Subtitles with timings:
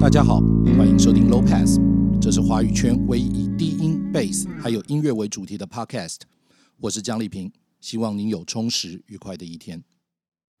[0.00, 0.40] 大家好，
[0.78, 1.80] 欢迎收听 Low Pass，
[2.20, 6.18] 这是华语圈唯一以低音、Bass 还有音乐为主题的 Podcast。
[6.78, 7.50] 我是江丽萍，
[7.80, 9.82] 希望您有充实愉快的一天。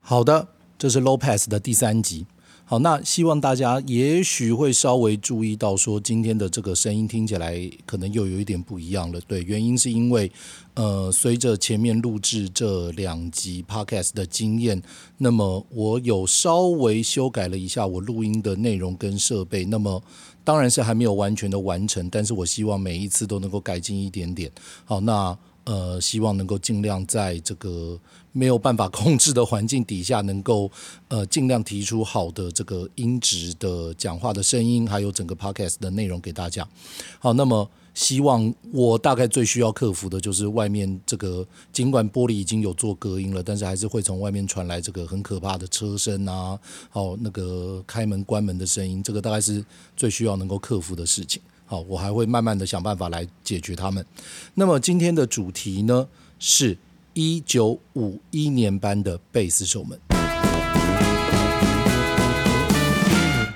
[0.00, 2.26] 好的，这是 Low Pass 的第三集。
[2.68, 9.20] 好，那希望大家也许会稍微注意到，说今天的这个声音听起来可能又有一点不一样了。
[9.28, 10.28] 对，原因是因为，
[10.74, 14.82] 呃，随着前面录制这两集 Podcast 的经验，
[15.18, 19.64] 那么我有稍微修改了一下我录音的内容跟设备。
[19.66, 20.02] 那么
[20.42, 24.50] 当然是还没有完全的完成，但是我希望每一次都能够改进一点点。
[24.84, 25.38] 好，那。
[25.66, 27.98] 呃，希望能够尽量在这个
[28.36, 30.70] 没有办法控制的环境底下，能够
[31.08, 36.68] 呃尽量提出好的这个音质的讲话的声音，还有整个 podcast 的内容给大家。
[37.18, 46.60] 好，那么希望我大概最需要克服的就是外面这个，尽管玻璃已经有做隔音了，但是还是会从外面传来这个很可怕的车声啊，
[46.90, 49.64] 好，那个开门关门的声音，这个大概是
[49.96, 51.40] 最需要能够克服的事情。
[51.64, 54.04] 好，我还会慢慢的想办法来解决他们。
[54.54, 56.06] 那么今天的主题呢，
[56.38, 56.76] 是
[57.18, 59.98] 一九五一年班的贝斯手们。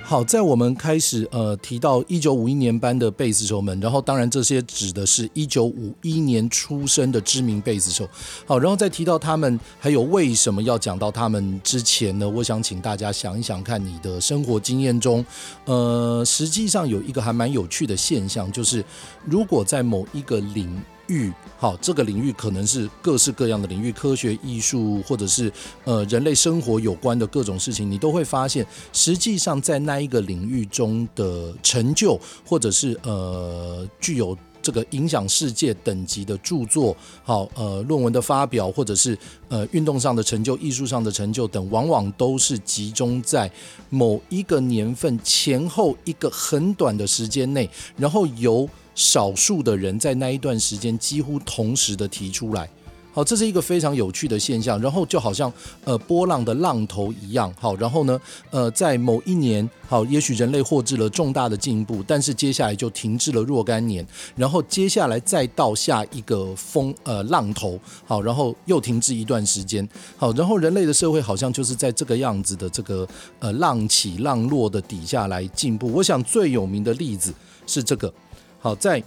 [0.01, 8.09] 好，在我们开始呃提到一九五一年班的贝斯手们，然后当然这些指的是一九五一年出生的知名贝斯手。
[8.47, 12.27] 好，然后再提到他们，还有为什么要讲到他们之前呢？
[12.27, 15.23] 我想请大家想一想，看你的生活经验中，
[15.65, 18.83] 呃，实际上有一个还蛮有趣的现象，就是
[19.23, 20.81] 如果在某一个领
[21.11, 25.51] 域，好，这个领域可能是各式各样的领域，科学、艺术，或者是
[25.83, 39.17] 呃人类生活有关的各种事情，你都会发现，实际上在那一个领域中的成就，或者是呃具有这个影响世界等级的著作，好，呃论文的发表，或者是
[39.49, 43.51] 呃运动上的成就、艺术上的成就等，往往都是集中在
[43.89, 52.69] 某一个年份前后一个很短的时间内，然后由少数的人在那一段时间几乎同时的提出来，
[53.13, 54.79] 好，这是一个非常有趣的现象。
[54.81, 55.51] 然后就好像
[55.83, 58.19] 呃波浪的浪头一样，好，然后呢，
[58.49, 73.07] 呃，在某一年，好，也许人类获致了重大的进步，但是接下来就停滞了若干年，然后接下来再到下一个风呃浪头，好，然后又停滞一段时间，好，然后人类的社会好像就是在这个样子的这个
[73.39, 75.91] 呃浪起浪落的底下来进步。
[75.91, 77.33] 我想最有名的例子
[77.65, 78.13] 是这个。
[78.61, 79.03] 好，在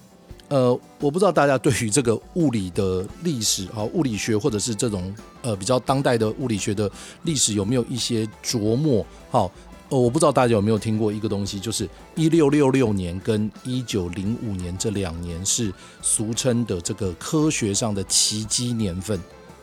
[0.49, 6.91] 呃，我不知道大家对于这个物理的历史，好，物理学或者是这种呃比较当代的物理学的
[7.23, 9.07] 历史有没有一些琢磨？
[9.31, 9.51] 好，
[9.91, 15.73] 呃，我不知道大家有没有听过一个东西，就是一六六六年跟一九零五年这两年是
[16.03, 19.19] 俗称的这个科学上的奇迹年份。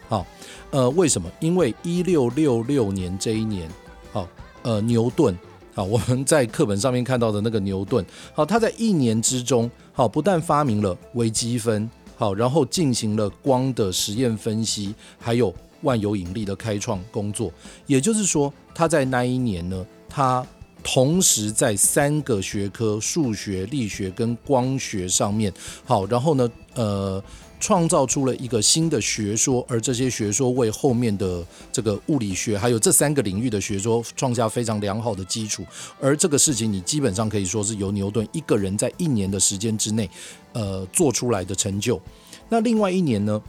[0.08, 0.26] 好，
[0.72, 1.30] 呃，为什么？
[1.42, 3.70] 因为一六六六年这一年，
[4.14, 4.26] 好，
[4.64, 5.38] 呃，牛顿。
[5.74, 17.50] 好，我们在课本上面看到的那个牛顿，好，他在一年之中，好，不但发明了微积分，好，然后进行了光的实验分析，还有万有引力的开创工作。
[17.88, 20.46] 也就是说，他在那一年呢，他
[20.84, 25.54] 同时在三个学科——数学、力学跟光学上面，
[25.86, 27.24] 好，然后呢，呃。
[27.62, 35.64] 创造出了一个新的学说，而这些学说为后面的这个物理学，还有这三个领域的学说创下非常良好的基础。
[36.02, 40.10] 而这个事情，你基本上可以说是由牛顿一个人在一年的时间之内，
[40.54, 42.02] 呃，做出来的成就。
[42.50, 43.42] 那另外一年呢，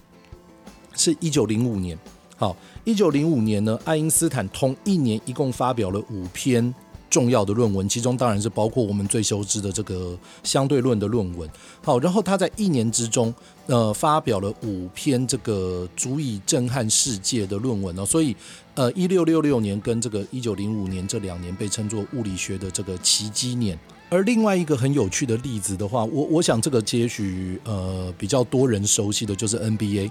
[0.94, 1.98] 是一九零五年。
[2.36, 6.72] 好，一九零五年呢，爱因斯坦通一年一共发表了五篇。
[7.08, 11.46] 重要的论文，其中当然是包括我们最熟知的这个相对论的论文。
[11.84, 13.34] 好，然后他在一年之中，
[13.66, 18.04] 呃，发表了五篇这个足以震撼世界的论文哦。
[18.04, 18.34] 所以，
[18.74, 23.78] 呃，一六六六年跟这个一九零五年这两年被称作物理学的这个奇迹年。
[24.10, 30.10] 而另外一个很有趣的例子的话，我我想这个也许呃比较多人熟悉的就是 NBA。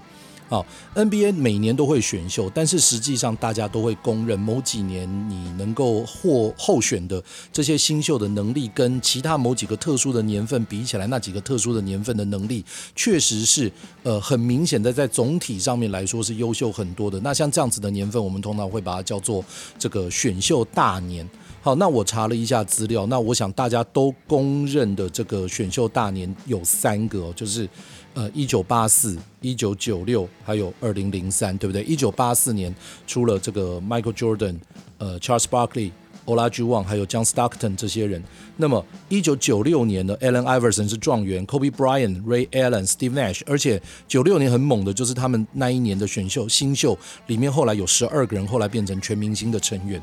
[0.52, 12.62] 好，NBA 每年都会选秀，但是实际上大家都会公认，某几年你能够获候选的这些新秀的能力，跟其他某几个特殊的年份比起来，那几个特殊的年份的能力，
[12.94, 13.72] 确实是
[14.02, 17.18] 呃很明显的，在总体上面来说是优秀很多的。
[17.20, 19.42] 那像这样子的年份，我们通常会把它叫做
[19.78, 21.26] 这个选秀大年。
[21.62, 27.66] 好，那我查了一下资料，那我想大家都公认的这个选秀大年有三个，就是。
[28.14, 31.82] 呃，一九八四、一九九六，还有二零零三，对不对？
[31.84, 32.74] 一九八四年
[33.06, 34.56] 出了这个 Michael Jordan、
[34.98, 38.22] 呃 Charles Barkley，Olajuwon 还有 John Stockton 这些人。
[38.58, 46.96] 那么，一九九六年的 Allen Iverson 是状元，Kobe Bryant、Ray Allen、Steve Nash，而且九六年很猛的，就是他们那一年的选秀新秀
[47.28, 50.00] 里面，后来有十二个人后来变成全明星的成员。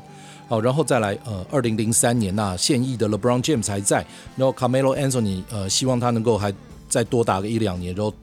[0.47, 4.03] 好，然后再来，呃，二零零三年那现役的 LeBron James 还在，
[4.35, 6.51] 然后 Carmelo Anthony，呃，希望他能够还
[6.89, 8.13] 再多打个一两年，然后，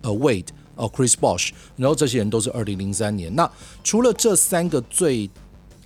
[0.00, 0.46] 呃，Wade，
[0.76, 3.34] 哦，Chris Bosh，然后这些人都是二零零三年。
[3.34, 3.50] 那
[3.84, 5.28] 除了这三个最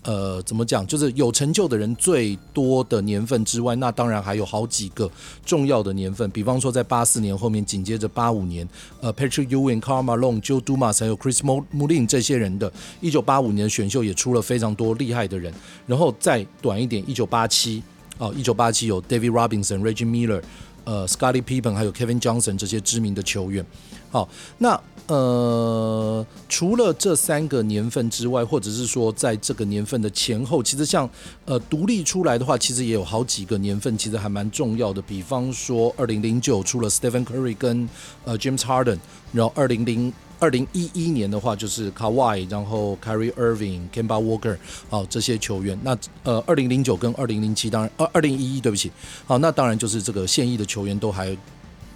[0.02, 0.86] 呃，怎么讲？
[0.86, 5.10] 就是有成就的人最多的年份之外，那当然还有好几个
[5.44, 6.30] 重要的年份。
[6.30, 8.68] 比方说，在八四年后面紧接着八五年，
[9.00, 15.52] 呃 patrick ewing carmalone joe Dumas 还有 Chris Mullin 这些人的，一九八五年的选秀也出了非常多厉害的人。
[15.88, 17.82] 然后再短一点，一九八七，
[18.18, 20.40] 哦，一九八七有 David Robinson、Reggie Miller、
[20.86, 23.62] 呃，Scottie Pippen 还有 Kevin Johnson 这些知名的球员。
[24.10, 24.80] 好，那。
[25.08, 31.08] 呃，除了这三个年份之外，或者是说在这个年份的前后，其实像
[31.44, 35.00] 呃独立出来的话，其实也有好几个年份，其实还蛮重要的。
[35.00, 37.88] 比方说，二零零九出了 Stephen Curry 跟
[38.24, 38.98] 呃 James Harden，
[39.30, 44.56] 然后二零零二零一一年的话就是 Kawhi，然后 Kyrie Irving、Kemba Walker，
[44.88, 45.78] 好这些球员。
[45.82, 48.90] 那呃二零零九跟二零零七，当然二二零一一，对不起，
[49.24, 51.36] 好那当然就是这个现役的球员都还。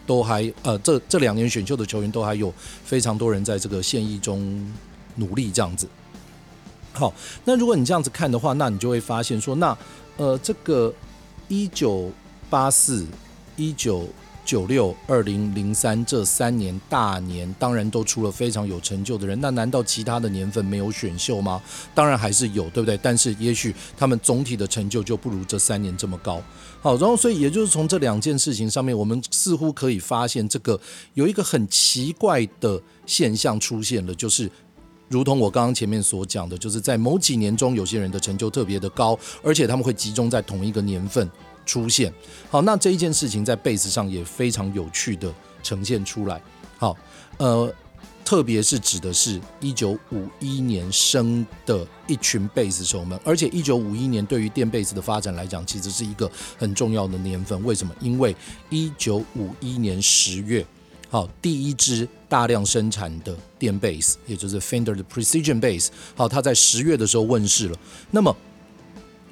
[0.07, 2.53] 都还呃，这这两年选秀的球员都还有
[2.85, 4.69] 非常多人在这个现役中
[5.15, 5.87] 努力这样子。
[6.93, 7.15] 好，
[7.45, 9.77] 那如果你这样子看的话，那你就会发现说，那
[10.17, 10.93] 呃，这个
[11.47, 12.11] 一九
[12.49, 13.07] 八四、
[13.55, 14.09] 一九
[14.45, 19.41] 九六、二零零三这三年大年，当然都出了非常有成就的人。
[19.41, 21.63] 那难道其他的年份没有选秀吗？
[21.95, 22.99] 当然还是有，对不对？
[23.03, 26.43] 但是也许他们总体的成就就不如这三年这么高。
[26.81, 30.81] 好，然后所以也就是从这两件事情上面，我们似乎可以发现，这个
[31.15, 34.51] 有一个很奇怪的现象出现了，就是
[35.09, 41.31] 如同我刚刚前面所讲的，就是在某几年中，有些人的成就特别的高，而且他们会集中在同一个年份
[41.71, 42.13] 出现。
[42.51, 45.33] 好，那这一件事情在贝斯上也非常有趣的
[45.63, 46.41] 呈现出来。
[46.79, 46.97] 好，
[47.39, 47.73] 呃。
[48.23, 57.61] 特别是指的是一九五一年生的一群贝斯手们，而且一九五一年对于电贝斯的发展来讲，其实是一个很重要的年份。
[57.65, 57.93] 为什么？
[57.99, 58.37] 因为
[58.69, 60.65] 一九五一年十月，
[61.09, 67.77] 好，第一支大量生产的电贝斯，也就是 Fender 的 Precision Bass，好，它在十月的时候问世了。
[68.13, 68.37] 那么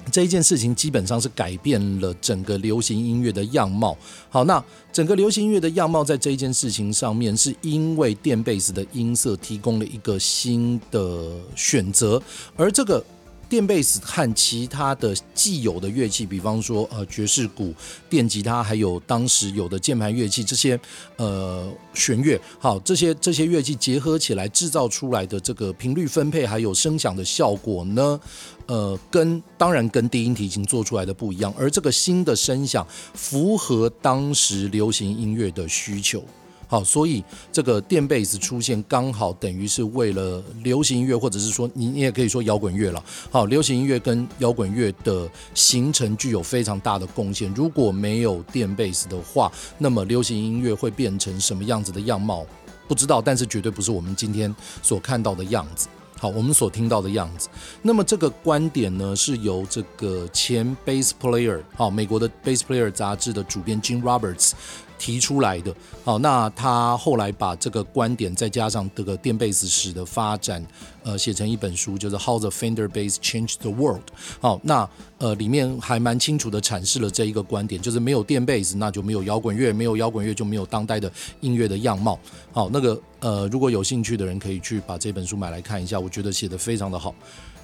[0.09, 3.97] 这一件事情基本上是改变了整个流行音乐的样貌。
[4.29, 12.21] 好，那整个流行音乐的样貌在这一件事情上面，是因为电贝斯的音色提供了一个新的选择，
[12.55, 13.03] 而这个。
[13.49, 17.73] 电贝斯和其他的既有的乐器，比方说呃爵士鼓、
[18.07, 20.79] 电吉他，还有当时有的键盘乐器，这些
[21.17, 28.19] 呃弦乐，好，这些这些乐器结合起来制造出来的这个频率分配还有声响的效果呢，
[28.67, 32.85] 呃，跟当然跟低音提琴做出来的不一样，而这个新的声响
[33.15, 36.23] 符合当时流行音乐的需求。
[36.71, 43.03] 好，所以这个电贝斯出现刚好等于是为了流行音乐，或者是说你你也可以说摇滚乐了。
[43.31, 47.51] 好，流行音乐跟摇滚乐的形成具有非常大的贡献。
[47.55, 52.45] 如果没有电贝斯的话，那么流行音乐会变成什么样子的样貌？
[52.87, 55.87] 不知道，但是绝对不是我们今天所看到的样子。
[56.19, 57.49] 好，我们所听到的样子。
[57.81, 64.51] 那么这个观点呢，是由这个前 Bass Player，好，美国的 Bass Player 杂志的主编 Jim Roberts。
[64.99, 65.73] 提出来的，
[66.03, 70.63] 好，那他后来把这个观点再加上这个电贝斯史的发展，
[71.03, 74.01] 呃，写成一本书，就是《How the Fender Bass Changed the World》。
[74.41, 82.19] 好，那呃里面还蛮清楚的阐释了这一个观点，就是没有电贝斯，那就没有摇滚乐，没有摇滚乐就没有当代的音乐的样貌。
[82.51, 87.15] 好，那个呃如果有兴趣的人可以去把这本书买来看一下，我觉得写得非常的好。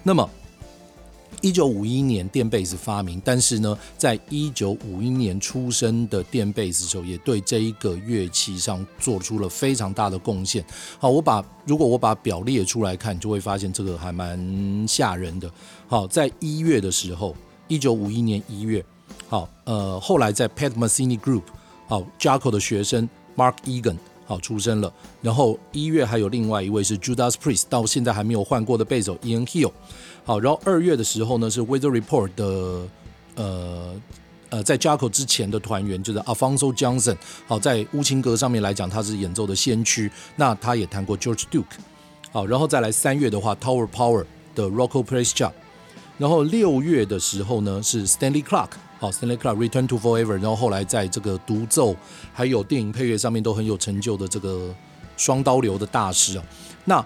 [0.02, 0.28] 那么。
[1.42, 10.64] 一九五一年电贝斯发明，但是呢，在一九五一年出生的电贝斯手也对这一个乐器上做出了非常大的贡献。
[11.00, 15.50] 好，我把如果我把表列出来看，就会发现这个还蛮吓人的。
[15.88, 17.36] 好，在一月的时候，
[17.68, 18.84] 一九五一年一月，
[19.28, 21.44] 好，呃，后来在 Pat Metheny Group，
[21.88, 24.92] 好，Jaco 的学生 Mark Egan，好，出生了。
[25.22, 29.72] 然后一月还有另外一位是 Judas Priest，到现在还没有换过的贝斯手 Ian Hill。
[30.24, 32.88] 好，然后二月的时候呢，是 Weather Report 的，
[33.36, 33.96] 呃
[34.50, 37.16] 呃，在 Jaco 之前的团员就是 Alfonso Johnson。
[37.48, 40.12] 好，在乌琴格上面来讲，他是演奏的先驱。
[40.36, 41.64] 那他也弹过 George Duke。
[42.32, 45.52] 好，然后再来三月的话，Tower Power 的 Rocco Prestia。
[46.18, 48.70] 然后六月的时候呢，是 Stanley Clark。
[49.12, 50.34] ，Stanley Clarke Return to Forever。
[50.34, 51.96] 然后后来在这个独奏
[52.34, 54.74] 还有电影配乐上面都很有成就的这个
[55.18, 56.44] 双刀流的大师啊。
[56.86, 57.06] 那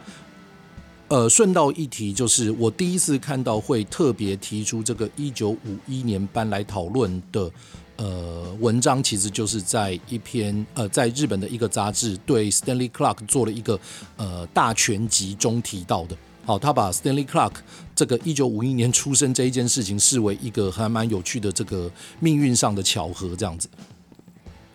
[1.07, 7.51] 呃，顺道一提，就是我第一次看到会特别提出这个一九五一年班来讨论的
[7.97, 13.79] 呃文章，其实就是在一篇呃在日本的一个杂志对 Stanley Clark 做了一个
[14.17, 16.15] 呃大全集中提到的。
[16.49, 17.51] 好，他把 Stanley Clark
[17.95, 23.69] 这个一九五一年出生这一件事情视为一个还蛮有趣的这个命运上的巧合，这样子。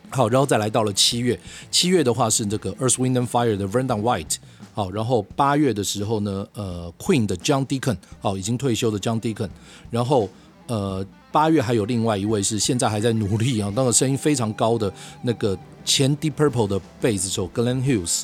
[0.09, 1.37] 好，然后再来到了七月，
[1.73, 4.37] 七月的话是这个 Earth Wind and Fire 的 verndon White。
[4.73, 9.51] 好，然后八月的时候呢，呃，Queen 的 John Deacon，好，已经退休的 John Deacon，
[9.91, 10.29] 然后
[10.69, 18.23] 呃，八月还有另外一位是现在还在努力啊，那个声音非常高的那个前 Deep Purple 的贝斯手 Glenn Hughes，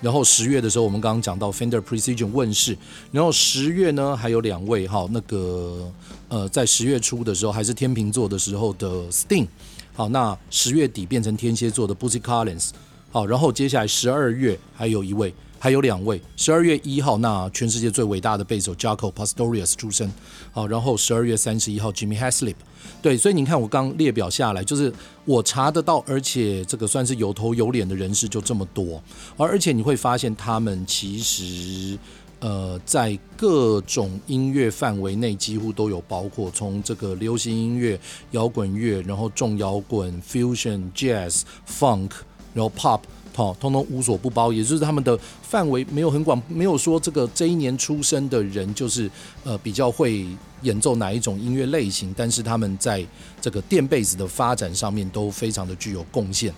[0.00, 2.76] 然后十月的时候我们刚刚讲到 Fender Precision 问世，
[3.12, 5.92] 然后十月呢还有两位哈，那个
[6.28, 9.46] 呃在十月初的时候还是天秤座的时候的 Sting，
[9.94, 12.70] 好，那十月底变成天蝎座的 Bootsy Collins，
[13.10, 15.34] 好，然后接下来十二月还有一位。
[15.62, 20.10] 还有两位，十二月一号，那全世界最伟大的贝手 Jaco Pastorius 出生，
[20.52, 22.54] 好，然后十二月三十一号 Jimmy Haslip，
[23.02, 24.92] 对，所以你看我刚列表下来，就是
[25.24, 29.02] 我查得到，而且这个算是有头有脸的人士就这么多，
[29.36, 31.98] 而而且你会发现他们其实
[32.40, 37.98] 呃在各种音乐范围内几乎都有包括，从这个流行音乐、
[38.32, 42.10] 摇滚乐，然后重摇滚、Fusion、Jazz、Funk，
[42.52, 43.00] 然后 Pop。
[43.32, 49.10] 好，通通无所不包，也就是他们的范围没有很广，没有说这个这一年出生的人就是
[49.44, 50.26] 呃比较会
[50.62, 53.02] 演奏哪一种音乐类型，但是他们在
[53.40, 56.52] 这个垫被子的发展上面都非常的具有贡献。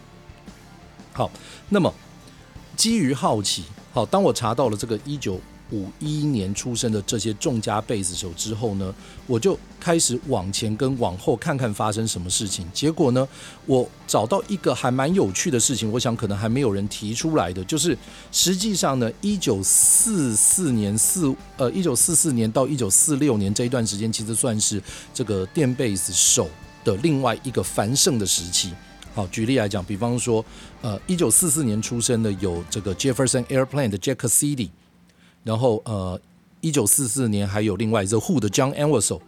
[1.13, 1.31] 好，
[1.69, 1.93] 那么
[2.75, 5.39] 基于好奇，好，当我查到了这个一九
[5.73, 8.95] 五一年出生的这些众家贝斯手之后呢，
[9.27, 12.65] 我就开始往前跟往后看看发生什么事情。
[12.73, 13.27] 结果呢，
[13.67, 17.97] 我找到一个还蛮有趣的事情，我想可能还没有人提出来的，就是
[18.31, 24.81] 实际上呢，一九四四年四呃一九四四年到一九四六年这一段时间，其实算是
[25.15, 26.49] 这个电贝斯手
[26.85, 28.73] 的另外一个繁盛的时期。
[29.15, 30.45] 好，举例来讲，比方说，
[30.83, 34.69] 呃，一九四四年出生的有这个 Jefferson Airplane 的 Jack Casady。
[35.45, 36.21] 然后呃，
[36.61, 39.21] 一九四四年还有另外 The Who 的 John Entwistle。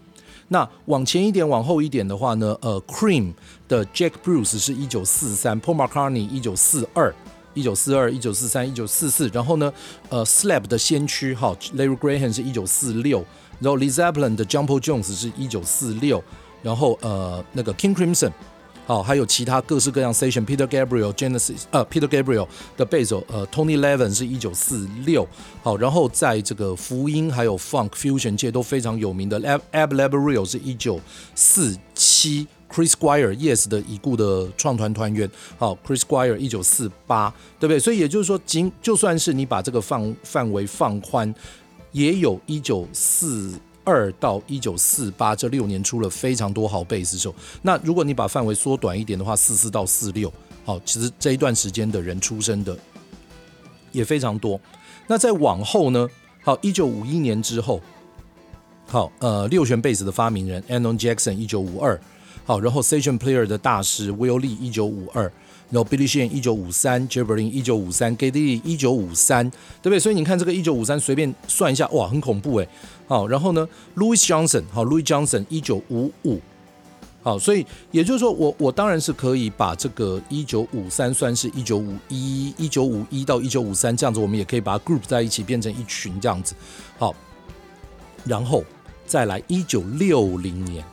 [0.49, 3.33] 那往前一点，往后一点的话呢，呃，Cream
[3.67, 7.15] 的 Jack Bruce 是一九四三，Paul McCartney 一九四二，
[7.55, 9.27] 一九四二，一九四三，一九四四。
[9.29, 9.73] 然后呢，
[10.11, 13.25] 呃，Slap 的先驱哈，Larry Graham 是一九四六，
[13.59, 16.23] 然后 Led Zeppelin 的 John Paul Jones 是一九四六，
[16.63, 18.31] 然后呃，那个 King Crimson。
[18.87, 25.27] 好，还有其他各式各样 session，Peter Gabriel、Genesis，呃，Peter Gabriel 的贝斯，呃，Tony Levin 是一九四六。
[25.63, 31.01] 好，然后在这个福音还有 Funk Fusion 界都非常有名的 Ab Labriel 是一九
[31.35, 35.31] 四七，Chris Squire，Yes 的已故的创团团员。
[35.57, 37.79] 好，Chris Squire 一九四八，对不对？
[37.79, 41.35] 所以也就是说，仅就算是你把这个范范围放宽，
[41.93, 43.59] 也有一九四。
[43.85, 47.35] 二到一九四八这六年出了非常多好贝斯手。
[47.63, 50.33] 那如果你把范围缩短一点的话，四四到四六，
[50.65, 52.77] 好，其实这一段时间的人出生的
[53.93, 54.61] 也非常多。
[55.07, 56.09] 那再往后呢？
[56.43, 57.81] 好，一九五一年之后，
[58.87, 62.01] 好，呃，六弦贝斯的发明人 Anon Jackson 一九五二，
[62.45, 65.31] 好，然后 Session Player 的大师 Will Lee 一九五二。
[65.71, 69.49] 然后 Billy Sheehan 一九五三，Jeff Berlin 一九五三，Geddy Lee 一九五三，
[69.83, 69.99] 对不对？
[69.99, 72.69] 所以你看这个一九五三，随便算一下，哇，很恐怖哎。
[73.07, 76.41] 好，然后呢，Louis Johnson，好，Louis Johnson 一九五五，
[77.23, 86.55] 好，所以也就是说我，我当然是可以把这个一九五三算是一九五一，一九五一到一九五三这样子，我们也可以把它 group 在一起，变成一群这样子。
[86.99, 87.15] 好，
[88.25, 88.65] 然后
[89.07, 90.85] 再来一九六零年。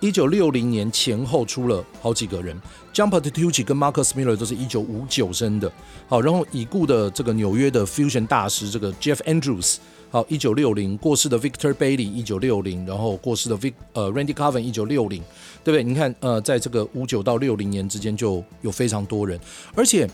[0.00, 2.60] 一九六零年前后出了好几个人
[2.92, 5.72] jumpattucci 跟 Marcus Miller 都是一九五九生的。
[6.08, 9.76] 好，然后已故的这个纽约的 Fusion 大师这个 Jeff Andrews，
[10.12, 15.22] 好，一九六零过世的 Victor Bailey 一九六零，然后过世的 Vic 呃 Randy Covin 一九六零，
[15.64, 15.82] 对不对？
[15.82, 19.40] 你看呃，在这个五九到六零年之间就有非常多人，
[19.74, 20.06] 而且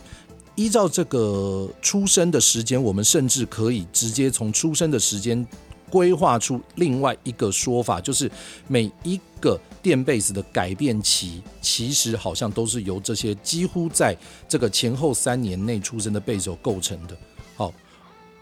[0.54, 5.44] 依照这个出生的时间，我们甚至可以直接从出生的时间。
[5.90, 8.30] 规划出另外一个说法，就是
[8.66, 14.14] 每一个电贝斯的改变期，其实好像都是由这些几乎在
[14.46, 17.16] 这个前后三年内出生的贝斯手构成的。
[17.56, 17.72] 好，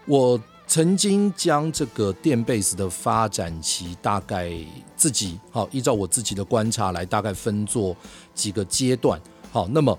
[0.05, 4.51] 我曾经将这个电贝斯的发展期大概
[4.97, 7.95] 自己好依照我自己的观察来大概分作
[8.35, 9.19] 几个阶段。
[9.49, 9.97] 好，那么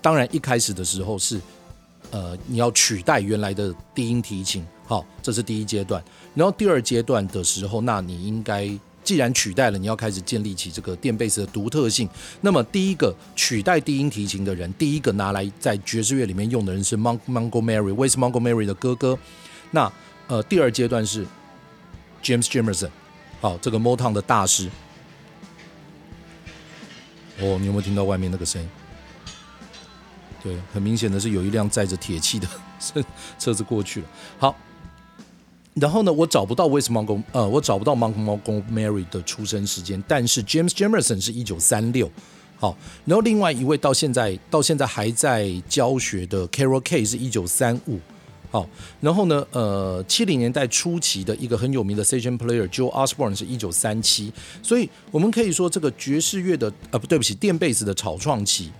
[0.00, 1.40] 当然一开始的时候是
[2.12, 6.02] 呃你要取代原来的低音提琴，好，这是第一阶段。
[6.32, 8.70] 然后第二阶段的时候，那你应该
[9.02, 12.08] 既然取代了，你要开始建立起这个电贝斯的独特性。
[12.40, 19.18] 那么第一个取代低音提琴的人，第一个拿来在爵士乐里面用的人是 Mon Montgomery，Wes Montgomery 的哥哥。
[19.72, 19.92] 那
[20.28, 21.26] 呃，第二阶段是
[22.22, 22.90] James Jamerson，
[23.40, 24.70] 好，这个 Motown 的大师。
[27.40, 28.68] 哦，你有没有听到外面那个声音？
[30.42, 32.46] 对，很明显的是有一辆载着铁器的
[32.80, 33.04] 车
[33.38, 34.06] 车子过去了。
[34.38, 34.56] 好，
[35.74, 42.10] 然后呢，我找不到 westmonger 呃，我找不到 Montgomery 的出生时间，但是 James Jamerson 是一九三六。
[42.56, 47.98] 好，然后另外一位到现在到现在还在教学的 Carol K 是一九三五。
[48.54, 48.64] 好，
[49.00, 54.32] 然后呢，呃，七零年代初期的一个很有名的 Session Player Joe Osborne 是一九三七，
[54.62, 58.70] 所以我们可以说这个爵士乐的，呃，不对不起，电贝斯的草创期，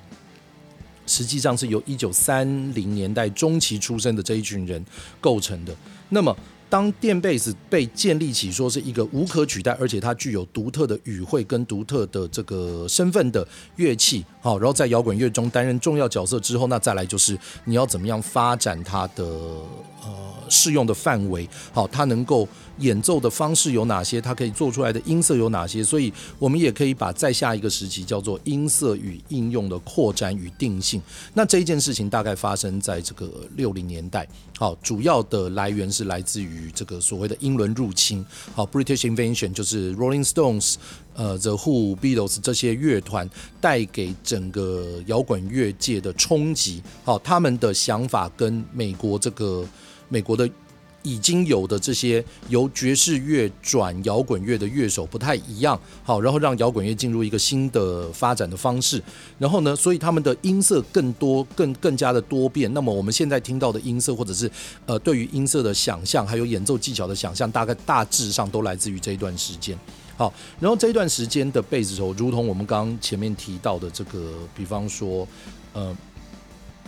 [1.08, 4.80] 实际上是由一九三零年代中期出生的这一群人
[5.20, 5.74] 构成的。
[6.08, 6.36] 那么，
[6.70, 20.34] 当电贝斯被建立起说是一个无可取代，而且它具有独特的语汇跟独特的这个身份的乐器，好，然后在摇滚乐中担任重要角色之后，那再来就是你要怎么样发展它的呃。
[20.50, 22.46] 适用的范围，好，它能够
[22.78, 24.20] 演奏的方式有哪些？
[24.20, 25.82] 它可以做出来的音色有哪些？
[25.82, 31.00] 所以，我们也可以把再下一个时期叫做音色与应用的扩展与定性。
[31.32, 38.24] 那这一件事情大概发生在这个六零年代，好，主要的来源是来自于这个所谓的英伦入侵，
[38.54, 40.74] 好，British Invasion 就是 Rolling Stones、
[41.14, 43.28] 呃 The Who、Beatles 这些乐团
[43.60, 49.66] 带给整个摇滚乐界的冲击，好，他们的想法跟美国这个。
[50.10, 50.48] 美国的
[51.02, 59.02] 已经有的这些由爵士乐转摇滚乐的乐手不太一样，好，然后让摇滚乐进入一个新的发展的方式，
[59.38, 62.72] 然后呢，所以他们的音色更多、更更加的多变。
[62.74, 64.48] 那么我们现在听到的音色，或者是
[64.86, 69.76] 呃对于音色的想象，还有演奏技巧的想象，大概大致上都来自于这一段时间。
[70.16, 75.26] 好，然后这一段时间的贝斯手，如同我们刚刚前面提到的这个，比方说，
[75.72, 75.96] 呃。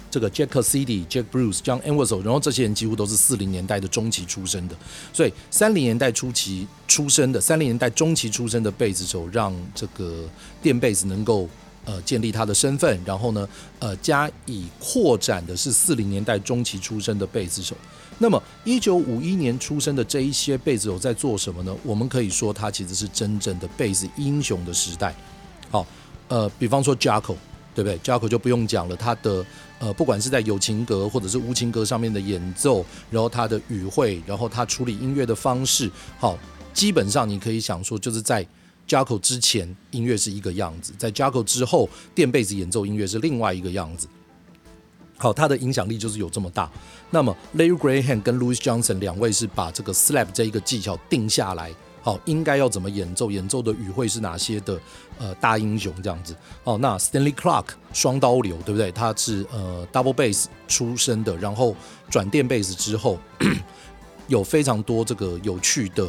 [0.08, 4.74] 这个 Jack Casady、Jack Bruce、John Entwistle，然后这些人几乎都是四零年代的中期出生的，
[5.12, 10.24] 所以三零年代初期出生的、三零年代中期出生的贝斯手，让这个
[10.62, 11.46] 电贝斯能够
[11.84, 13.46] 呃建立他的身份，然后呢
[13.80, 17.76] 呃加以扩展的是四零年代中期出生的贝斯手。
[18.18, 21.76] 那么一九五一年出生的这一些贝斯手在做什么呢？
[21.82, 25.14] 我们可以说，他其实是真正的贝斯英雄的时代。
[25.70, 25.86] 好，
[26.28, 27.36] 呃，比方说 Jaco。
[27.76, 29.44] 对不对？Jaco 就不用讲了，他的
[29.78, 36.38] 呃，不管是在有情歌或者是无情歌上面的演奏，然后他的语汇，然后他处理音乐的方式，好，
[36.72, 38.42] 基本上你可以想说，就是在
[38.88, 44.08] Jaco 之前，音乐是一个样子；在 Jaco 之后，电贝斯演奏音乐是另外一个样子。
[45.18, 46.70] 好，他的影响力就是有这么大。
[47.10, 51.72] 那么 Larry Graham 跟 Louis Johnson 两位是把这个 slap 这一个技巧定下来。
[52.02, 53.32] 好，应该要怎么演奏？
[53.32, 54.80] 演奏的语汇是哪些的？
[55.18, 56.36] 呃，大英雄这样子。
[56.62, 58.92] 哦，那 Stanley Clark 双刀流，对不对？
[58.92, 61.74] 他是呃 double bass 出身的，然后
[62.08, 63.18] 转电贝斯之后，
[64.28, 66.06] 有非常多这个有趣的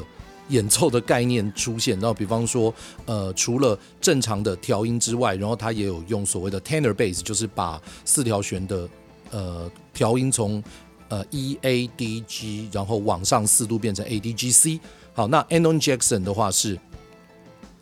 [0.50, 2.00] 演奏的概念出现。
[2.00, 2.74] 然后，比方说，
[3.06, 8.90] 呃，除了正常的调音之外，然后他也有用所谓的 tenor bass，就是把四条弦的
[9.32, 10.64] 呃调音从
[11.10, 14.80] 呃 E A D G，然后往上四度变成 A D G C。
[15.14, 16.78] 好，那 Anon Jackson 的话是，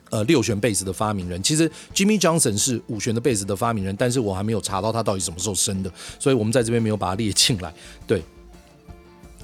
[0.09, 1.43] 呃，六弦贝斯的发明人。
[1.43, 7.73] 其实 Jimmy Johnson 是五弦的贝斯的发明人，但是我还没有查到他到底什么时候生的，所以我们在这边没有把它列进来。
[8.07, 8.23] 对，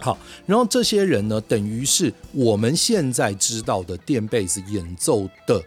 [0.02, 5.64] 好，然后这些人呢，等于是我们现在知道的电贝斯演奏的，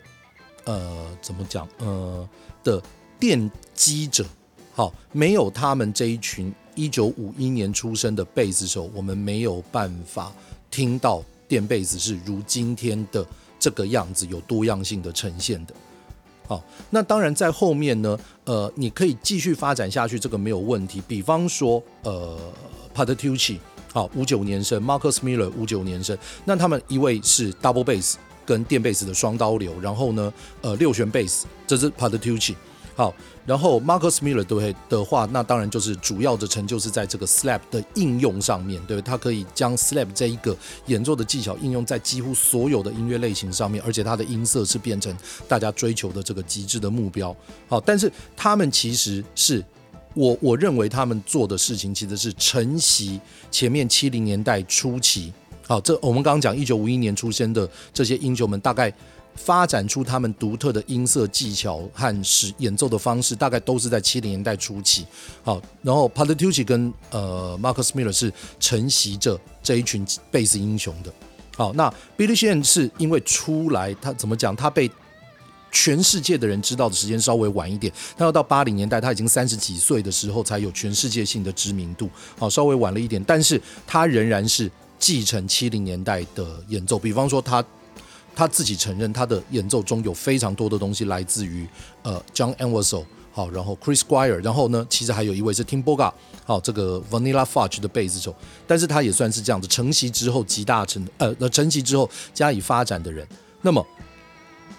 [0.64, 1.66] 呃，怎么讲？
[1.79, 2.29] 呃，
[2.62, 2.83] 的
[3.18, 4.27] 奠基者。
[4.75, 10.33] 好，没有他们这一群一九五一年出生的贝斯手，我们没有办法
[10.70, 11.23] 听到。
[11.47, 13.25] 电贝斯是如今天的
[13.61, 15.75] 这个样子，有多样性的呈现的。
[16.49, 21.03] 好，那当然在后面呢，呃，你可以继续发展下去，这个没有问题。
[21.07, 22.38] 比方说，呃
[22.94, 23.59] ，Pattucci
[23.94, 32.57] 好，五九年生，Marcus Miller 五九年生，那他们一位是 double bass 跟电贝斯的双刀流，然后呢，呃，六弦贝斯，这是 Patitucci。
[32.96, 33.14] 好，
[33.46, 45.16] 然后 Marcus Miller 对的话，那当然就是主要的成就是在这个 slap 的应用上面，对，他可以将 slap 这一个演奏的技巧应用在几乎所有的音乐类型上面，而且他的音色是变成
[45.48, 47.37] 大家追求的这个极致的目标。
[47.68, 49.64] 好，但是他们其实是
[50.14, 55.33] 我我认为他们做的事情其实是承袭前面七零年代初期。
[55.66, 58.92] 好，这我们刚刚讲一九五一年出生的这些英雄们，大概。
[59.37, 65.05] 发展出他们独特的音色技巧和使演奏的方式，大概都是在七零年代初期。
[65.42, 71.12] 好，然后 p a t t u c c i 跟呃 Marcus Miller 是承袭着这一群贝斯英雄的。
[71.57, 74.55] 好，那 Billy Sheen 是因为出来，他怎么讲？
[74.55, 74.88] 他被
[75.74, 77.92] 全世界的人知道的时间稍微晚一点。
[78.16, 82.08] 他要到八零年代，他已经三十几岁的时候才有全世界性的知名度。
[82.38, 84.70] 好，稍微晚了一点，但是他仍然是。
[84.96, 87.62] 继承七零年代的演奏，比方说他
[88.34, 91.66] 他自己承认他的演奏中有非常多的东西来自于
[92.02, 96.10] 呃 John Entwistle 好，然后 Chris Squire，然后呢，其实还有一位是 Timboga，
[96.46, 98.34] 好，这个 Vanilla Fudge 的贝斯手，
[98.66, 103.26] 但是他也算是这样子承袭之后集大成，呃，那承袭之后加以发展的人。
[103.60, 103.84] 那么，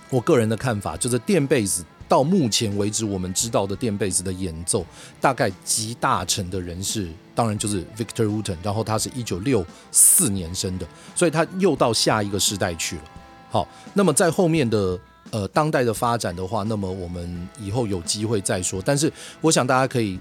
[0.09, 4.85] 我个人的看法就是电贝斯到目前为止我们知道的电贝斯的演奏，
[5.19, 13.03] 大概集大成的人是，当然就是 Victor Wooten，然后他是一九六四年生的，所以他又到下一个时代去了。
[13.49, 14.99] 好，那么在后面的。
[15.31, 18.79] 呃，当代的发展的话，那么我们以后有机会再说。
[18.85, 20.19] 但是，我想大家可以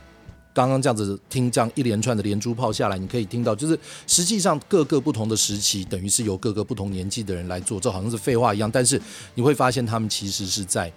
[0.54, 8.70] 刚刚这样子听这样一连串的连珠炮下来，你可以听到，就是实际上各个不同的时期，等于是由各个不同年纪的人来做，这好像是废话一样。
[8.70, 8.98] 但是
[9.34, 10.90] 你会发现，他们其实是在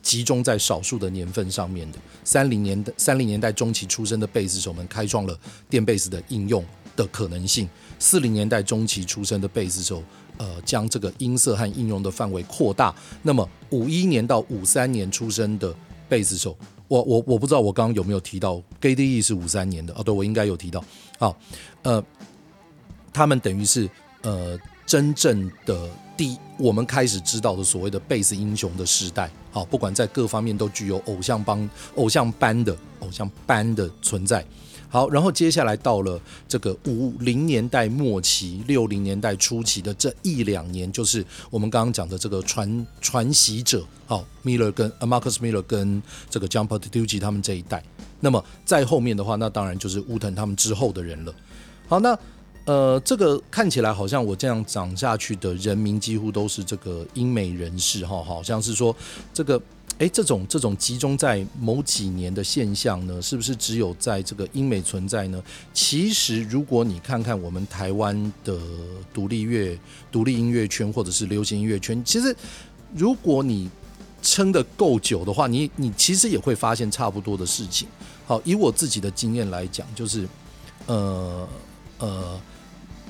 [0.00, 1.98] 集中在少数的年份上面的。
[2.24, 5.36] 三零年的三零年代中期出生的贝斯手们，开创了
[5.68, 7.68] 电贝斯的应用的可能性。
[7.98, 10.02] 四零年代中期出生的贝斯手。
[10.38, 12.92] 呃，将这个音色和应用的范围扩大。
[13.22, 15.72] 那么，五一年到五三年出生的
[16.08, 16.56] 贝斯手，
[16.92, 20.84] 我我我不知道我刚刚有没有提到，KDE 是五三年的哦，对，我应该有提到。
[21.18, 21.34] 好，
[21.84, 22.04] 呃，
[23.14, 23.88] 他们等于是
[24.20, 29.30] 呃真正的第我们开始知道的所谓的贝斯英雄的时代。
[29.50, 34.44] 好，不管在各方面都具有偶像帮偶像班的偶像班的存在。
[34.92, 47.82] 好，然后接下来到了这个五零年代末期、六零年代初期的这一两年，就是我们刚刚讲的这个传传习者，好，Miller 跟 Marcus Miller 跟这个 John Patitucci 他们这一代。
[48.20, 51.34] 那么在后面的话，那当然就是 Wooten 他们之后的人了。
[51.88, 52.18] 好，那
[52.66, 58.94] 呃，这个看起来好像我这样讲下去的人名几乎都是这个英美人士哈，好像是说
[59.32, 59.58] 这个。
[60.02, 65.40] 哎，这种这种集中在某几年的现象呢，是不是只有在这个英美存在呢？
[65.72, 68.58] 其实，如果你看看我们台湾的
[69.14, 69.78] 独立乐、
[70.10, 72.34] 独立音乐圈或者是流行音乐圈，其实
[72.96, 73.70] 如果你
[74.20, 77.86] 撑得够久的话，你你其实也会发现差不多的事情。
[78.26, 80.26] 好，以我自己的经验来讲，就是
[80.86, 81.48] 呃
[81.98, 82.40] 呃。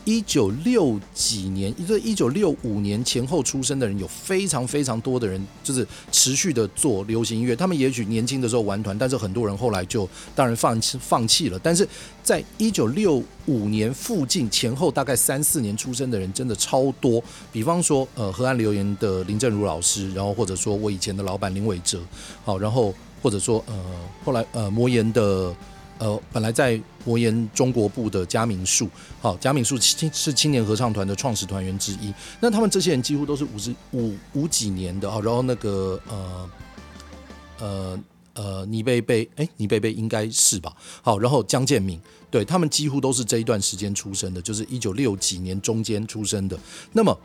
[0.05, 7.55] 一九六几年，一个一九六五年前后出生的人，有非常非常多的人，就是持续的做流行音乐。
[7.55, 11.59] 他们也许年轻的时候玩团，但是很多人后来就当然放弃放弃了。
[11.63, 11.87] 但是
[12.23, 17.23] 在一九六五年附近前后，大概三四年出生的人真的超多。
[17.53, 22.01] 比方说，呃，河岸留言的林正如老师，然后或者说我以前的老板林伟哲，
[22.45, 23.75] 好，然后或者说呃
[24.25, 25.55] 后来呃魔岩的。
[25.99, 28.89] 呃，本来在魔岩中国部的嘉明树，
[29.21, 32.13] 好，嘉明树青是青年合唱团的创始团员之一。
[32.41, 36.51] 那他们这些人几乎都是五十五五几年的啊，然后那个呃
[37.61, 38.01] 呃
[38.35, 40.75] 呃倪贝贝，哎，倪贝贝应该是吧？
[41.03, 42.01] 好，然后江建明，
[42.33, 46.59] 对，他们几乎都是这一段时间出生的，就是一九六几年中间出生的。
[46.91, 47.17] 那么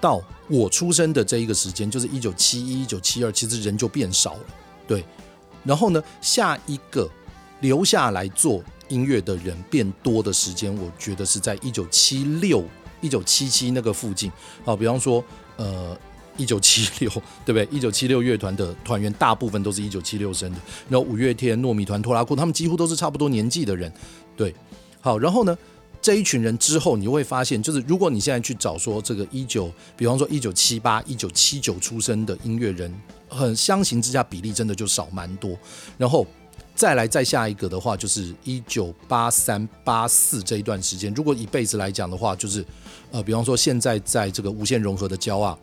[0.00, 4.44] 到我出生的这一个时间，就是一九七一、一九七二，其实人就变少了，
[4.86, 5.04] 对。
[5.64, 7.10] 然后呢，下一个。
[7.60, 12.62] 留下来做音乐的人变多的时间，我觉得是在一九七六、
[13.00, 14.30] 一九七七那个附近。
[14.64, 15.24] 好，比方说，
[15.56, 15.96] 呃，
[16.36, 17.10] 一九七六，
[17.44, 17.66] 对不对？
[17.70, 20.58] 一九七六乐团的团员大部分都是一九七六生的。
[20.88, 23.92] 然后五月天、糯米团、拖拉库，他们几乎都是差不多年纪的人。
[24.36, 24.54] 对，
[25.00, 25.56] 好，然后呢，
[26.00, 32.94] 这一群人之后，你会发现，就是如果你现在去找说这个一九，比方说一九七八、一九七九出生的音乐人，
[33.28, 35.58] 很相形之下比例真的就少蛮多。
[35.98, 36.26] 然后。
[36.76, 41.12] 再来再下一个的话，就是一九八三八四这一段时间。
[41.14, 42.62] 如果一辈子来讲的话，就是
[43.10, 45.58] 呃，比方说现在在这个无限融合的焦啊，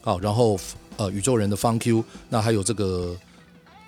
[0.00, 0.58] 好，然后
[0.96, 3.14] 呃宇宙人的方 Q，那还有这个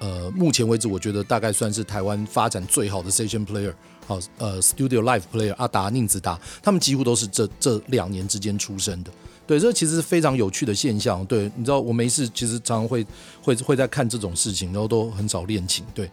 [0.00, 3.72] 呃，目前为止我觉得大概算是台湾发展最好的 Session Player，
[4.06, 9.10] 好，呃，Studio Live Player 阿达宁子达，他们几乎都是这这两年之间出生的。
[9.46, 11.24] 对，这其实是非常有趣的现象。
[11.24, 13.06] 对，你知道我没事其实常常会
[13.40, 15.82] 会会在看这种事情，然后都很少练琴。
[15.94, 16.10] 对。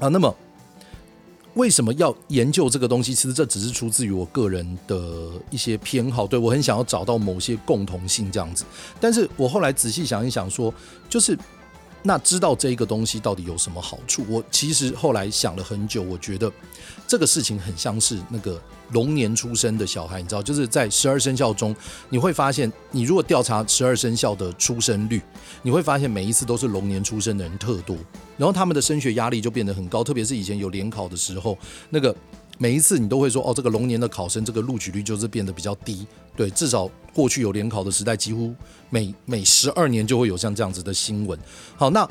[0.00, 0.34] 啊，那么
[1.54, 3.14] 为什么要研究这个东西？
[3.14, 8.64] 其实这只是出自于我个人的一些偏好，对，我很想要找到某些共同性这样子。
[9.00, 10.72] 但是我后来仔细想一想，说
[11.08, 11.38] 就是
[12.02, 14.24] 那知道这一个东西到底有什么好处？
[14.28, 16.50] 我其实后来想了很久，我觉得
[17.06, 18.60] 这个事情很像是那个。
[18.92, 21.74] 龙年出生的小孩，你知道，就是在十二生肖中，
[22.10, 25.22] 你会发现，你如果调查十二生肖的出生率，
[25.62, 27.96] 你会发现每一次都是龙年出生的人特多，
[28.36, 31.56] 然后他们的升学压力就变得很高，特别是以前有联考的时候，
[31.90, 32.14] 那个
[32.58, 38.54] 每一次你都会说，哦，这个龙年的考生这个录取率就是变得比较低，对，至少过去有联考的时代，几乎
[38.90, 41.38] 每每十二年就会有像这样子的新闻。
[41.76, 42.08] 好，那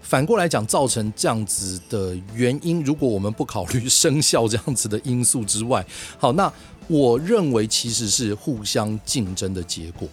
[0.00, 5.84] 反过来讲，造成这样子的原因，如果我们不考虑生肖这样子的因素之外，
[6.18, 6.52] 好，那
[6.88, 10.08] 我认为其实是互相竞争的结果。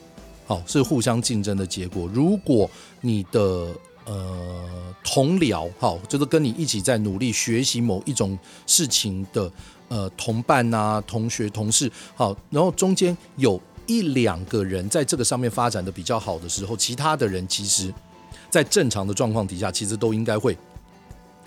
[0.45, 2.10] 好，是互相竞争的结果。
[2.12, 2.69] 如果
[3.01, 3.67] 你的
[4.10, 9.50] 呃同僚，好，就是跟你一起在努力学习某一种事情的
[9.88, 17.93] 呃同伴啊、同学、同事，好，然后中间有一两个人在这个上面发展的比较好的时候，其他的人其实。
[18.52, 20.58] 在正常的状况底下，其实都应该会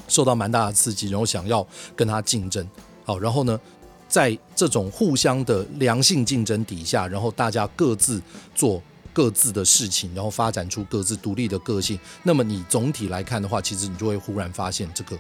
[0.07, 2.65] 受到蛮大的刺激，然后想要跟他竞争。
[3.05, 3.59] 好，然后呢，
[4.07, 8.23] 在这种互相的良性竞争底下，然后大家各自
[8.55, 8.81] 做
[9.13, 11.99] 各自的事情，然后发展出各自独立的个性。
[12.23, 15.19] 那么你总体来看的话，其实你就会忽然发现，这个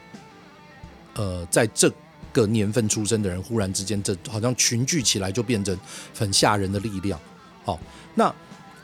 [1.14, 1.92] 呃，在这
[2.32, 5.78] 个年份出生的人，忽然之间，这好像群聚起来就变成
[6.18, 7.18] 很吓人的力量。
[7.64, 7.78] 好，
[8.14, 8.34] 那。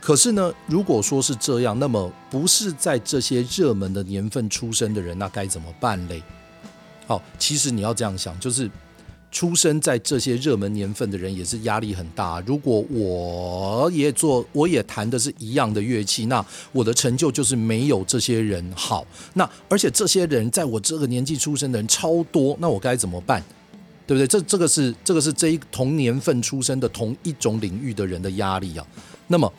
[0.00, 6.22] 可是呢，如果说是这样，那么不是在这些热门的年份出生的人，那该怎么办嘞？
[7.08, 8.70] 好，其实你要这样想，就是
[9.30, 12.40] 出生在这些热门年份的人也是压力很大。
[12.46, 19.06] 如果我也做，我也弹的是一样的乐器，那我的成就就是没有这些人好。
[19.34, 23.42] 那而且这些人在我这个年纪出生的人超多，那我该怎么办？
[24.06, 24.26] 对不对？
[24.26, 28.86] 这这个是这个是这一同年份出生的同一种领域的人的压力啊。
[29.26, 29.52] 那么。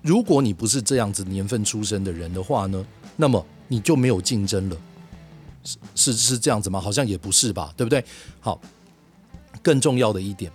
[0.00, 2.86] 如果你不是这样子年份出生的人的话呢，
[3.16, 4.76] 那么你就没有竞争了，
[5.94, 6.80] 是是这样子吗？
[6.80, 8.04] 好像也不是吧，对不对？
[8.40, 8.60] 好，
[9.62, 10.50] 更重要的一点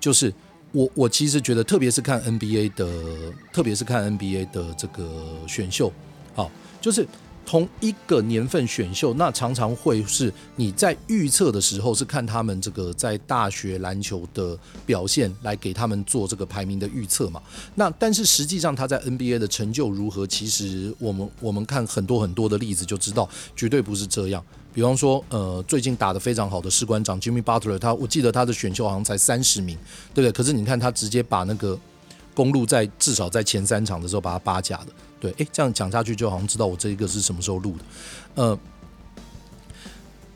[0.00, 0.32] 就是
[0.72, 5.92] 我我其实觉得，特别是看 NBA 的，特别是看 NBA 的这个选秀，
[6.34, 7.06] 好，就是。
[7.46, 17.40] 同一个年份选秀，那常常会是你在预测的时候是看他们这个在大学篮球的表现来给他们做这个排名的预测嘛。
[17.76, 20.26] 那但是实际上他在 NBA 的成就如何？
[20.26, 24.44] 其实我们我们看很多很多的例子就知道，绝对不是这样。
[24.74, 29.78] 比方说，呃，最近打得非常好的士官长 Jimmy Butler，他我记得他的选秀好像才三十名，
[30.12, 30.32] 对不对？
[30.32, 31.78] 可是你看他直接把那个
[32.36, 34.86] 公路在至少在前三场的时候把它八甲的。
[35.18, 37.84] 对，哎，这样讲下去就好像知道我这一个是什么时候录的，
[38.34, 38.58] 呃，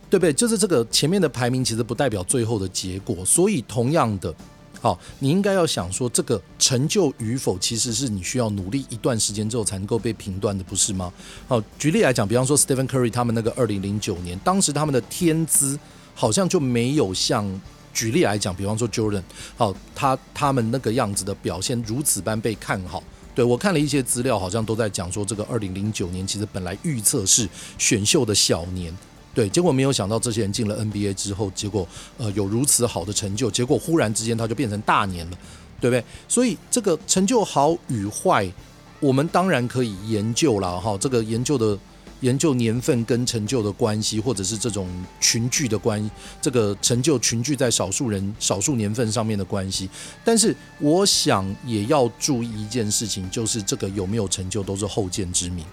[0.08, 0.32] 对不对？
[0.32, 4.34] 就是这个前面的排名其实不代表最后的结果，所以同样的，
[4.80, 11.12] 好，你应该要想说，这个成就与否其实是你需要努力一段时间之后才能够被评断的，不是吗？
[11.46, 15.78] 好，举例来讲，比方说 Stephen Curry 他们那个二零零九年，当时他们的天资
[16.14, 17.46] 好像就没有像
[17.92, 19.22] 举例来讲，比方说 Jordan，
[19.56, 23.02] 好，他他们那个样子的表现如此般被看好。
[23.34, 27.48] 对，我看了一些资料，好像都在讲说，这个二零零九年其实本来预测是
[27.78, 28.96] 选秀的小年，
[29.32, 31.86] 对，结果没有想到这些人进了 NBA 之后，结果
[32.18, 35.38] 呃有如此好的成就，结果忽然之间他就变成大年了，
[35.80, 36.04] 对不对？
[36.28, 38.50] 所以这个成就好与坏，
[38.98, 41.78] 我们当然可以研究了哈，这个研究的。
[42.20, 44.88] 研究年份跟成就的关系，或者是这种
[45.20, 49.88] 群聚的关，这个成就群聚在少数人、少数年份上面的关系。
[50.24, 55.64] 但是，我想也要注意一件事情，就是这个有没有成就都是后见之明，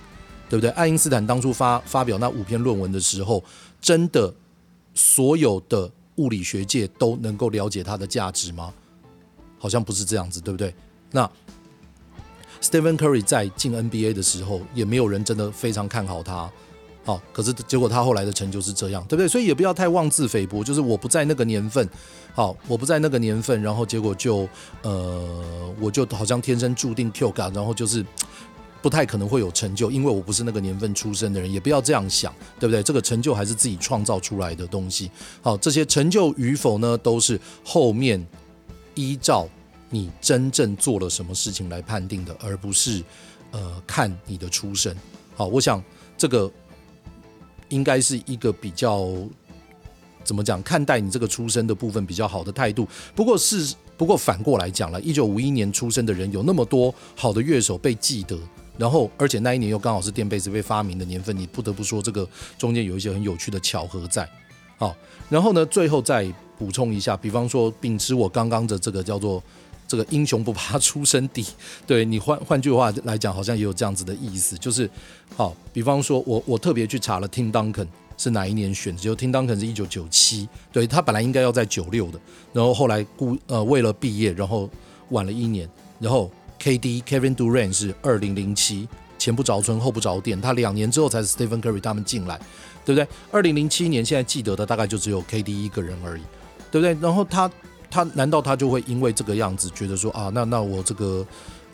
[0.49, 0.69] 对不对？
[0.71, 3.43] 爱因斯坦当初发发表那五篇论文的时候，
[3.81, 4.33] 真的
[4.93, 8.73] 所有的物理学界都能够了解它的价值吗？
[9.57, 10.73] 好像不是这样子，对不对？
[11.11, 11.29] 那。
[12.61, 16.51] Stephen Curry 在进 NBA 的时候，也没有人真的非常看好他，
[17.05, 19.27] 好，可是结果他后来的成就是这样，对不对？
[19.27, 21.87] 所以也不要太妄自菲薄，就是我不在那个年份，
[22.33, 24.47] 好，我不在那个年份，然后结果就
[24.81, 28.05] 呃，我就好像天生注定 Q 嘎，然后就是
[28.81, 32.83] 不太可能会有成就，因为我不是那个年份出生的人，也不要这样想，对不对？
[32.83, 35.09] 这个成就还是自己创造出来的东西，
[35.41, 38.25] 好，这些成就与否呢，都是后面
[38.95, 39.47] 依照。
[39.89, 43.01] 你真正做了什么事情来判定的，而不是
[43.51, 44.95] 呃看你的出身。
[45.33, 45.81] 好，我想
[46.17, 46.51] 这个
[47.69, 49.07] 应该是一个比较
[50.25, 52.85] 怎么讲，看待你这个出身的部分比较好的态度。
[53.15, 58.37] 不过是不过反过来讲了，一九五一年出生的人有那么多好的乐手被记得，
[58.77, 64.27] 然后而且那一年又刚好是电贝斯被发明的年份，你不得不说这个中间有一些很有趣的巧合在。
[64.77, 64.93] 好，
[65.29, 69.41] 然后呢，最后再补充一下，比方说秉持我刚刚的这个叫做。
[69.87, 71.45] 这个英雄不怕出身低，
[71.87, 74.89] 对你换换句话来讲，好像也有这样子的意思，就是
[75.35, 82.19] 好，比方说我我特别去查了 Tim Duncan 是哪一年选的，就 Tim Duncan 是一九九七，对他本来应该要在九六的，
[82.51, 84.69] 然后后来故呃为了毕业，然后
[85.09, 85.69] 晚了一年，
[85.99, 86.29] 然后
[86.61, 92.37] KD Kevin Durant 是二零零七，前不着村后不着店，他两年之后才是 Stephen Curry 他们进来，
[92.83, 93.07] 对不对？
[93.31, 96.23] 二零零七年现在记得的大概就只有 KD 一个人而已，
[96.69, 96.97] 对不对？
[96.99, 97.49] 然后他。
[97.89, 101.25] 他难道他就会因为这个样子觉得说啊，那那我这个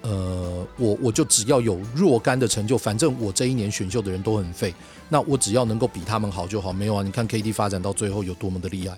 [0.01, 4.73] 呃，我我就只要有若干的成就，反正我这一年选秀的人都很废，
[5.07, 6.73] 那我只要能够比他们好就好。
[6.73, 8.97] 没有啊，你看 KD 发展到最后有多么的厉害，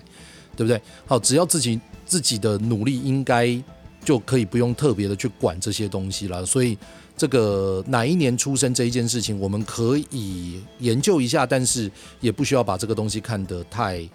[0.56, 0.80] 对不对？
[1.06, 3.56] 好，只要自己自己的努力，应该
[4.04, 6.44] 就可以不用特别的去管这些东西了。
[6.44, 6.76] 所以
[7.16, 14.08] 这个哪一年出生这一件事情，我们可以研究一下，但是也不需要把这个东西看得太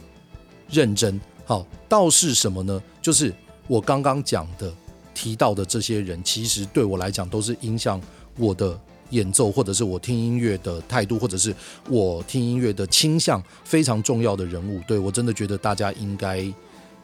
[0.70, 1.20] 认真。
[1.52, 2.82] 好，倒是什么呢？
[3.02, 3.34] 就是
[3.68, 4.72] 我刚刚讲的。
[5.14, 8.00] 提到的这些人，其实对我来讲都是影响
[8.38, 11.54] 我的演奏，或者是我听音乐的态度，或者是
[11.90, 14.80] 我听音乐的倾向非常重要的人物。
[14.88, 16.42] 对，我真的觉得大家应该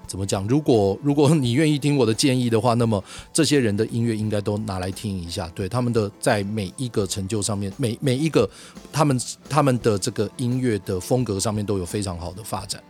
[0.08, 0.48] 怎么讲？
[0.48, 5.52] 如果如果你愿意听我的建议的话，那么这些人的音乐应该都拿来听一下。
[5.54, 8.50] 对，他们的在每一个成就上面，每每一个
[8.94, 12.82] 他们他们的这个音乐的风格上面都有非常好的发展。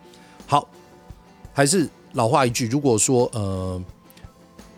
[0.46, 0.70] 好，
[1.58, 3.84] 还是老话一句，如果说呃。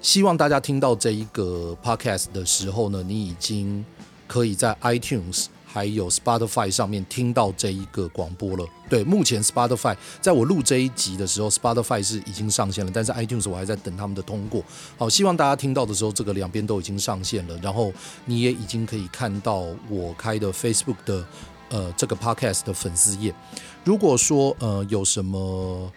[0.01, 3.83] 希望大家听到这一个 podcast 的时候呢，你已经
[4.27, 8.65] 可以在 iTunes 还有 Spotify 上面听到这一个广播了。
[8.89, 14.63] 对，目前 Spotify 在我录这一集的时候，Spotify 是已经上线了，但是 iTunes 我还在等他们的通过。
[14.97, 17.91] 好，希望大家听到的时候，这个两边都已经上线了，然后
[18.23, 21.25] 你也已经可以看到我开的 Facebook 的
[21.71, 23.35] 呃这个 podcast 的粉丝页。
[23.83, 25.91] 如果说呃有什么。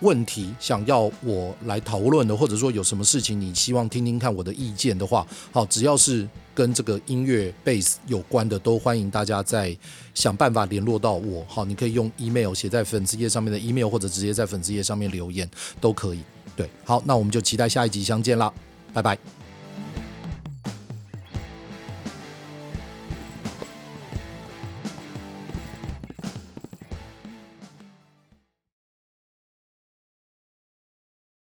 [0.00, 9.76] 问题想要我来讨论的，或者说有什么事情你希望听听看我的意见的话，好，只要是跟这个音乐 base 有关的，都欢迎大家在
[10.14, 11.44] 想办法联络到我。
[11.46, 15.48] 好，你可以用 email 写在粉丝页上面的 email，或者直接在粉丝页上面留言
[15.80, 16.20] 都可以。
[16.56, 18.52] 对，好，那我们就期待下一集相见啦，
[18.92, 19.18] 拜拜。